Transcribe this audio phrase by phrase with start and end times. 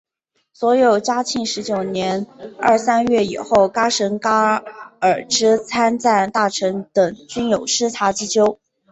[0.51, 2.25] 所有嘉庆十九年
[2.57, 4.55] 二三月以后喀什噶
[4.99, 8.57] 尔之参赞大臣等均有失察之咎。